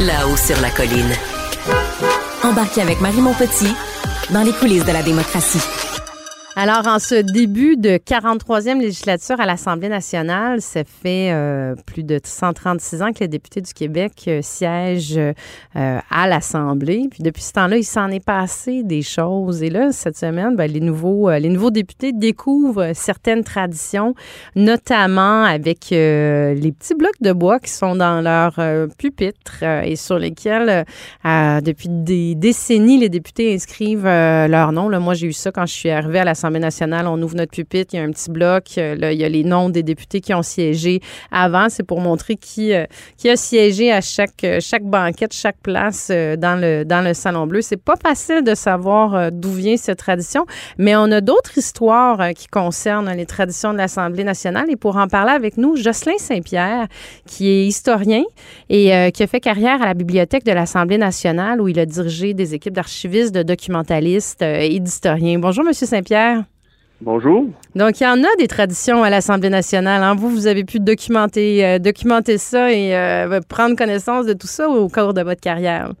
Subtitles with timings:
[0.00, 1.12] Là-haut sur la colline.
[2.42, 3.74] Embarquez avec Marie Montpetit
[4.30, 5.60] dans les coulisses de la démocratie.
[6.62, 12.20] Alors, en ce début de 43e législature à l'Assemblée nationale, ça fait euh, plus de
[12.22, 15.32] 136 ans que les députés du Québec euh, siègent euh,
[16.10, 17.08] à l'Assemblée.
[17.10, 19.62] Puis depuis ce temps-là, il s'en est passé des choses.
[19.62, 24.14] Et là, cette semaine, ben, les, nouveaux, députés découvrent certaines traditions,
[24.54, 28.60] notamment avec les petits blocs de bois qui sont dans leur
[28.98, 30.84] pupitre et sur lesquels,
[31.24, 34.90] depuis des décennies, les députés inscrivent leur nom.
[35.00, 37.94] Moi, j'ai eu ça quand je suis arrivée à l'Assemblée nationale, on ouvre notre pupitre,
[37.94, 40.20] il y a un petit bloc, euh, là, il y a les noms des députés
[40.20, 41.00] qui ont siégé
[41.30, 41.68] avant.
[41.68, 42.84] C'est pour montrer qui, euh,
[43.16, 47.46] qui a siégé à chaque, euh, chaque banquette, chaque place dans, le, dans le Salon
[47.46, 47.60] Bleu.
[47.62, 50.46] C'est pas facile de savoir d'où vient cette tradition,
[50.78, 54.66] mais on a d'autres histoires qui concernent les traditions de l'Assemblée nationale.
[54.70, 56.86] Et pour en parler avec nous, Jocelyn Saint-Pierre,
[57.26, 58.22] qui est historien
[58.68, 62.34] et qui a fait carrière à la Bibliothèque de l'Assemblée nationale, où il a dirigé
[62.34, 65.38] des équipes d'archivistes, de documentalistes et d'historiens.
[65.38, 66.39] Bonjour, Monsieur Saint-Pierre.
[67.02, 67.46] Bonjour.
[67.74, 70.02] Donc, il y en a des traditions à l'Assemblée nationale.
[70.02, 70.14] Hein?
[70.14, 74.68] Vous, vous avez pu documenter, euh, documenter ça et euh, prendre connaissance de tout ça
[74.68, 75.92] au cours de votre carrière.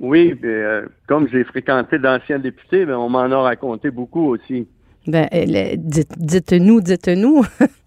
[0.00, 4.66] Oui, euh, comme j'ai fréquenté d'anciens députés, ben, on m'en a raconté beaucoup aussi.
[5.06, 5.28] Ben,
[5.76, 7.44] dites-nous, dites-nous.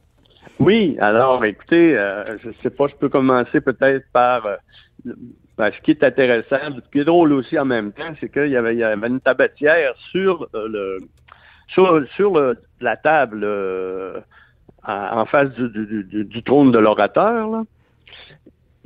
[0.59, 1.97] oui, alors écoutez,
[2.43, 4.47] je ne sais pas, je peux commencer peut-être par
[5.03, 8.49] ben, ce qui est intéressant, ce qui est drôle aussi en même temps, c'est qu'il
[8.49, 10.99] y avait, y avait une tabatière sur le
[11.67, 14.19] sur, la table euh,
[14.87, 17.63] en face du, trône de l'orateur.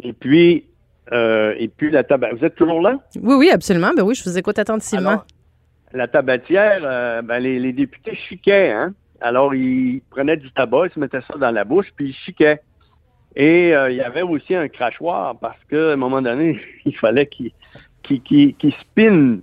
[0.02, 0.66] Et puis,
[1.12, 2.30] euh, et puis la table.
[2.38, 3.00] Vous êtes toujours là?
[3.22, 3.92] Oui, oui, absolument.
[3.96, 5.24] Ben oui, je vous écoute attentivement.
[5.94, 8.94] la tabatière, euh, ben les, députés chiquaient, hein?
[9.22, 12.62] Alors, ils prenaient du tabac, ils se mettaient ça dans la bouche, puis ils chiquaient.
[13.36, 17.52] Et il y avait aussi un crachoir parce qu'à un moment donné, il fallait qu'ils
[18.02, 19.42] qu spinent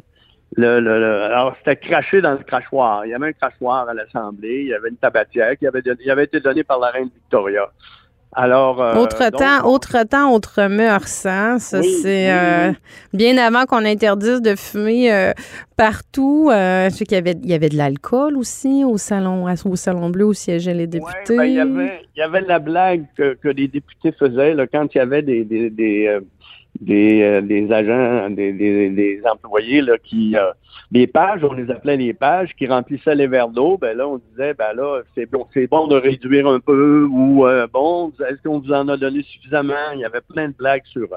[0.57, 3.05] le, le, alors, c'était craché dans le crachoir.
[3.05, 4.63] Il y avait un crachoir à l'Assemblée.
[4.63, 7.71] Il y avait une tabatière qui avait, qui avait été donnée par la reine Victoria.
[8.33, 11.59] Alors, euh, autre temps, autre temps, autre mœurs, hein?
[11.59, 12.71] Ça, c'est euh,
[13.15, 15.33] bien avant qu'on interdise de fumer euh,
[15.77, 16.51] partout.
[16.51, 20.11] je sais qu'il y avait, il y avait de l'alcool aussi au salon, au salon
[20.11, 21.37] bleu où siégeaient les députés.
[21.37, 24.67] Ben, il, y avait, il y avait la blague que, que les députés faisaient là,
[24.67, 26.21] quand il y avait des, des, des
[26.81, 30.51] des, euh, des agents, des, des, des, employés là, qui euh,
[30.91, 34.19] des pages, on les appelait les pages, qui remplissaient les verres d'eau, ben là, on
[34.31, 38.43] disait ben là, c'est bon, c'est bon de réduire un peu ou euh, bon, est-ce
[38.43, 39.75] qu'on vous en a donné suffisamment?
[39.95, 41.09] Il y avait plein de blagues sur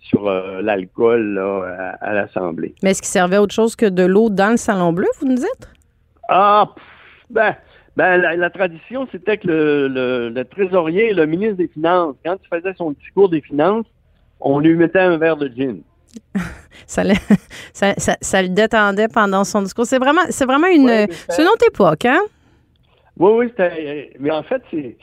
[0.00, 2.74] sur l'alcool à, à l'Assemblée.
[2.82, 5.36] Mais est-ce qu'il servait autre chose que de l'eau dans le salon bleu, vous nous
[5.36, 5.68] dites?
[6.28, 6.68] Ah
[7.30, 7.56] ben
[7.96, 12.48] ben, la, tradition, c'était que le, le, le, trésorier, le ministre des Finances, quand il
[12.48, 13.86] faisait son discours des Finances,
[14.44, 15.80] on lui mettait un verre de gin.
[16.86, 17.14] ça, le,
[17.72, 19.86] ça, le détendait pendant son discours.
[19.86, 22.20] C'est vraiment, c'est vraiment une, c'est une autre époque, hein?
[23.18, 23.64] Oui, oui,
[24.18, 24.96] mais en fait, c'est,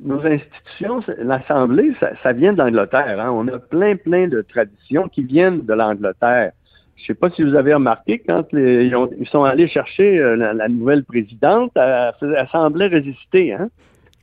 [0.00, 1.92] nos institutions, l'Assemblée,
[2.22, 3.20] ça, vient d'Angleterre.
[3.20, 3.30] Hein?
[3.30, 6.52] On a plein, plein de traditions qui viennent de l'Angleterre.
[6.96, 10.68] Je ne sais pas si vous avez remarqué, quand ils, sont allés chercher euh, la,
[10.68, 13.52] nouvelle présidente, elle, elle, semblait résister.
[13.52, 13.68] Hein?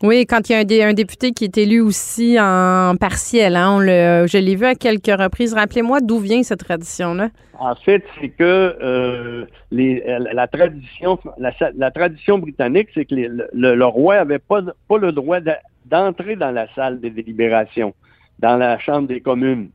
[0.01, 4.37] Oui, quand il y a un, député qui est élu aussi en partiel, hein, je
[4.37, 5.53] l'ai vu à quelques reprises.
[5.53, 7.29] Rappelez-moi d'où vient cette tradition-là.
[7.59, 14.39] En fait, c'est que euh, la tradition, la, tradition britannique, c'est que le, roi avait
[14.39, 15.39] pas, le droit
[15.85, 17.93] d'entrer dans la salle des délibérations,
[18.39, 19.69] dans la chambre des communes.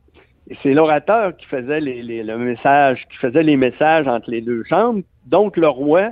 [0.61, 5.01] C'est l'orateur qui faisait les, le message, qui faisait les messages entre les deux chambres.
[5.25, 6.11] Donc, le roi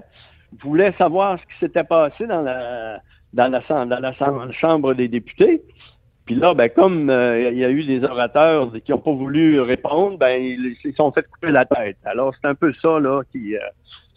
[0.62, 3.00] voulait savoir ce qui s'était passé dans la
[3.34, 5.62] dans la, dans la Chambre des députés.
[6.28, 9.62] Puis là, ben, comme euh, il y a eu des orateurs qui n'ont pas voulu
[9.62, 11.98] répondre, ben, ils se sont fait couper la tête.
[12.04, 13.56] Alors, c'est un peu ça, là, qui.
[13.56, 13.60] Euh,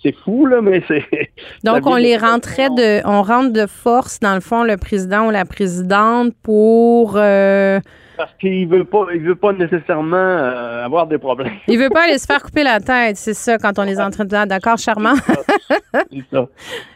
[0.02, 1.04] c'est fou, là, mais c'est.
[1.64, 3.06] Donc, on les rentrait de.
[3.06, 7.16] On rentre de force, dans le fond, le président ou la présidente pour.
[7.16, 7.78] Euh,
[8.20, 11.54] parce qu'il veut pas, il veut pas nécessairement euh, avoir des problèmes.
[11.68, 14.26] Il veut pas aller se faire couper la tête, c'est ça, quand on les entraîne.
[14.26, 15.14] D'accord, charmant.
[15.14, 16.46] C'est ça.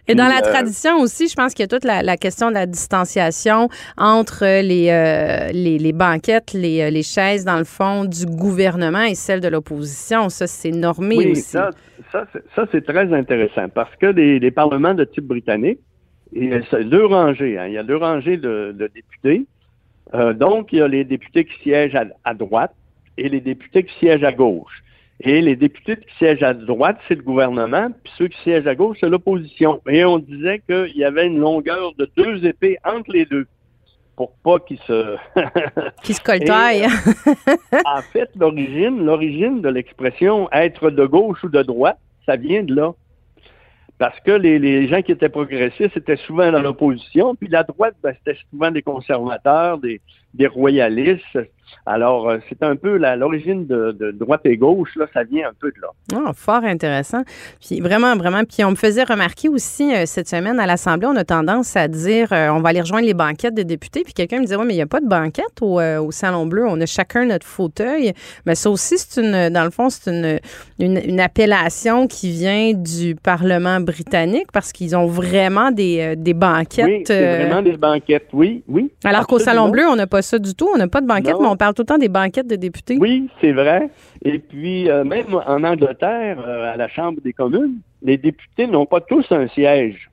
[0.06, 2.54] Et dans la euh, tradition aussi, je pense qu'il y a toute la, question de
[2.54, 9.04] la distanciation entre les, euh, les, banquettes, les, les, chaises, dans le fond, du gouvernement
[9.04, 10.28] et celles de l'opposition.
[10.28, 11.40] Ça, c'est normé oui, aussi.
[11.40, 11.70] Ça,
[12.12, 15.78] ça, c'est très intéressant parce que les, parlements de type britannique,
[16.32, 17.56] il y a deux rangées.
[17.58, 17.68] Hein.
[17.68, 19.46] il y a deux rangées de députés.
[20.14, 22.74] Euh, donc, il y a les députés qui siègent à, droite
[23.16, 24.82] et les députés qui siègent à gauche.
[25.20, 28.74] Et les députés qui siègent à droite, c'est le gouvernement, puis ceux qui siègent à
[28.74, 29.80] gauche, c'est l'opposition.
[29.88, 33.46] Et on disait qu'il y avait une longueur de deux épées entre les deux.
[34.16, 35.16] pour pas qu'ils se...
[36.02, 36.86] qu'ils se coltaillent.
[37.84, 42.74] en fait, l'origine, l'origine de l'expression être de gauche ou de droite, ça vient de
[42.74, 42.92] là.
[43.98, 48.14] Parce que les, gens qui étaient progressistes étaient souvent dans l'opposition, puis la droite, ben,
[48.18, 50.00] c'était souvent des conservateurs, des,
[50.34, 51.38] des royalistes.
[51.86, 55.70] Alors, euh, c'est un peu l'origine de, droite et gauche, là, ça vient un peu
[55.70, 55.88] de là.
[56.14, 57.22] Ah, fort intéressant.
[57.60, 58.44] Puis vraiment, vraiment.
[58.44, 61.88] Puis on me faisait remarquer aussi euh, cette semaine à l'Assemblée, on a tendance à
[61.88, 64.02] dire euh, on va aller rejoindre les banquettes des députés.
[64.02, 66.64] Puis quelqu'un me disait Oui, mais il n'y a pas de banquette au, Salon Bleu.
[66.66, 68.14] On a chacun notre fauteuil.
[68.46, 70.38] Mais ça aussi, c'est une, dans le fond, c'est une,
[70.78, 76.86] une, appellation qui vient du Parlement britannique parce qu'ils ont vraiment des, des banquettes.
[76.86, 78.90] Oui, c'est vraiment des banquettes, oui, oui.
[79.04, 80.68] Alors qu'au Salon Bleu, on n'a pas ça du tout.
[80.74, 82.96] On n'a pas de banquette, mais on parle tout le temps des banquettes de députés.
[83.00, 83.90] Oui, c'est vrai.
[84.24, 88.86] Et puis, euh, même en Angleterre, euh, à la Chambre des communes, les députés n'ont
[88.86, 90.10] pas tous un siège.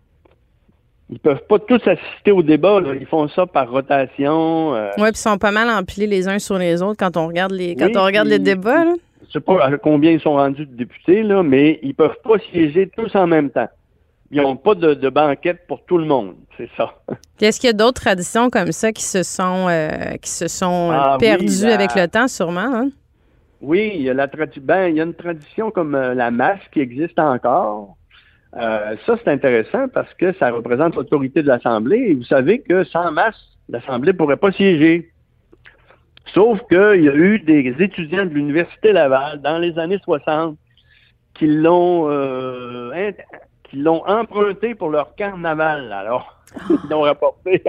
[1.10, 2.80] Ils peuvent pas tous assister au débat.
[3.00, 4.74] Ils font ça par rotation.
[4.76, 4.92] Euh.
[4.98, 7.52] Oui, puis ils sont pas mal empilés les uns sur les autres quand on regarde
[7.52, 8.86] les, quand on regarde les débats.
[8.86, 12.38] Je ne sais pas combien ils sont rendus de députés, là, mais ils peuvent pas
[12.52, 13.68] siéger tous en même temps
[14.32, 16.96] ils n'ont pas de, banquette pour tout le monde, c'est ça.
[17.42, 20.92] Est-ce qu'il y a d'autres traditions comme ça qui se sont, euh, qui se sont
[20.92, 22.62] euh, ah perdues avec le temps, sûrement?
[22.74, 22.90] Hein?
[23.62, 26.62] Oui, il y, a la ben, il y a une tradition comme euh, la masse
[26.72, 27.98] qui existe encore.
[28.54, 32.06] ça, c'est intéressant parce que ça représente l'autorité de l'Assemblée.
[32.10, 33.40] Et vous savez que sans masse,
[33.70, 35.12] l'Assemblée ne pourrait pas siéger.
[36.34, 40.58] Sauf qu'il y a eu des étudiants de l'Université Laval dans les années 60
[41.34, 42.08] qui l'ont
[43.72, 45.92] qui l'ont emprunté pour leur carnaval.
[45.92, 46.38] Alors,
[46.70, 47.64] ils l'ont rapporté.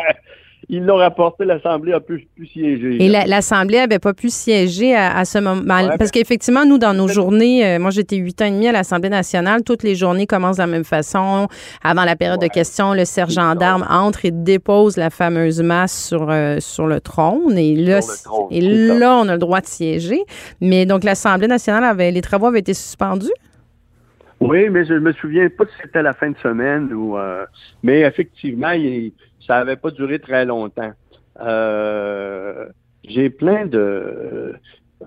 [0.69, 3.05] Ils l'ont rapporté, l'Assemblée a pu, siéger.
[3.05, 5.63] Et l'Assemblée n'avait pas pu siéger à, ce moment.
[5.67, 8.73] parce ben, qu'effectivement, nous, dans nos journées, euh, moi, j'étais huit ans et demi à
[8.73, 9.65] l'Assemblée nationale.
[9.65, 11.49] Toutes les journées commencent de la même façon.
[11.83, 16.31] Avant la période de questions, le sergent d'armes entre et dépose la fameuse masse sur,
[16.31, 17.59] euh, sur le trône.
[17.59, 18.01] Et là,
[18.51, 20.23] et là on a le droit de siéger.
[20.61, 23.29] Mais donc, l'Assemblée nationale avait, les travaux avaient été suspendus?
[24.43, 27.17] Oui, mais je me souviens pas si c'était la fin de semaine ou.
[27.17, 27.47] Euh,
[27.85, 28.73] mais effectivement,
[29.47, 30.91] ça n'avait pas duré très longtemps.
[31.41, 32.67] Euh,
[33.05, 34.57] j'ai plein de.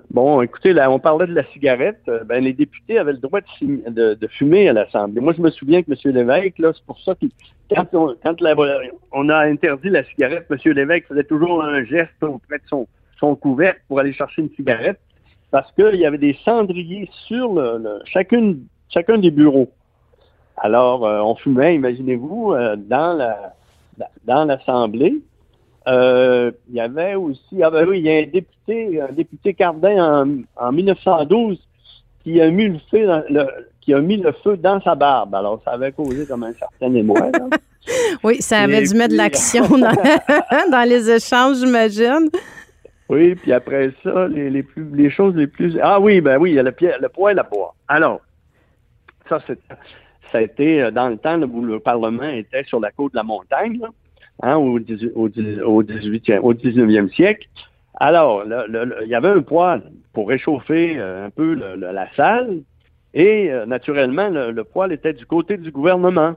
[0.09, 1.99] Bon, écoutez, là, on parlait de la cigarette.
[2.07, 5.19] Euh, ben, les députés avaient le droit de, fumer à l'Assemblée.
[5.19, 6.13] Moi, je me souviens que M.
[6.15, 7.25] Lévesque, là, c'est pour ça que
[7.69, 8.35] quand, on, quand
[9.11, 10.73] on a interdit la cigarette, M.
[10.73, 12.87] Lévesque faisait toujours un geste auprès de son,
[13.19, 14.99] son couvercle pour aller chercher une cigarette
[15.51, 19.69] parce qu'il y avait des cendriers sur le chacune chacun des bureaux.
[20.57, 23.53] Alors, euh, on fumait, imaginez-vous, euh, dans la
[24.25, 25.21] dans l'Assemblée.
[25.87, 29.53] Euh, il y avait aussi, ah ben oui, il y a un député, un député
[29.53, 30.25] Cardin
[30.57, 31.59] en, 1912
[32.23, 33.45] qui a mis le feu dans le,
[33.81, 35.35] qui a mis le feu dans sa barbe.
[35.35, 37.29] Alors, ça avait causé comme un certain émoi.
[38.23, 39.67] oui, ça avait dû mettre de l'action
[40.71, 42.29] dans, les échanges, j'imagine.
[43.07, 45.77] Oui, puis après ça, les, les, plus, les choses les plus.
[45.83, 47.75] Ah oui, ben oui, il y a le, le poids et la bois.
[47.87, 48.21] Alors,
[49.29, 49.39] ça,
[50.31, 53.17] ça a été euh, dans le temps où le Parlement était sur la côte de
[53.17, 53.79] la montagne,
[54.41, 57.47] hein, au, 18, au, 18e, au 19e siècle.
[57.95, 62.61] Alors, il y avait un poêle pour réchauffer euh, un peu la salle
[63.13, 66.35] et euh, naturellement, le, poêle était du côté du gouvernement.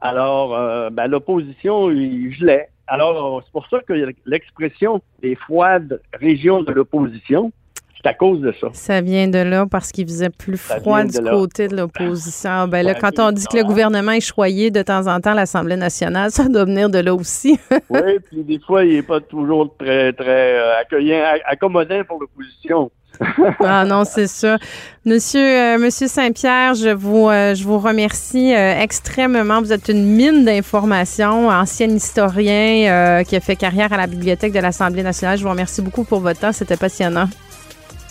[0.00, 0.50] Alors,
[0.92, 2.68] ben, l'opposition, il gelait.
[2.86, 3.92] Alors, c'est pour ça que
[4.24, 7.52] l'expression des froides régions de l'opposition,
[8.00, 8.68] c'est à cause de ça.
[8.74, 12.68] Ça vient de là parce qu'il faisait plus froid du côté de l'opposition.
[12.68, 15.34] Ben là, quand on dit que le gouvernement est choyé de temps en temps à
[15.34, 17.58] l'Assemblée nationale, ça doit venir de là aussi.
[17.90, 22.90] oui, puis des fois, il n'est pas toujours très, très euh, accueillant, accommodant pour l'opposition.
[23.64, 24.58] ah non, c'est ça.
[25.04, 29.60] Monsieur, euh, Monsieur Saint-Pierre, je vous, euh, je vous remercie extrêmement.
[29.60, 34.60] Vous êtes une mine d'informations, ancien historien qui a fait carrière à la bibliothèque de
[34.60, 35.36] l'Assemblée nationale.
[35.36, 36.52] Je vous remercie beaucoup pour votre temps.
[36.52, 37.26] C'était passionnant.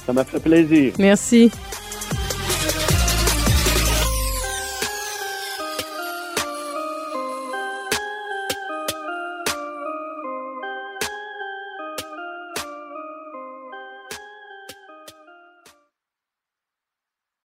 [0.08, 0.94] Ça m'a fait plaisir.
[0.98, 1.52] Merci.